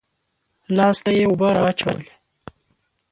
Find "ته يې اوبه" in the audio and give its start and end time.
1.03-1.49